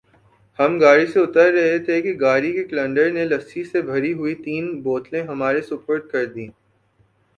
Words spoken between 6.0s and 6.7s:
کر دیں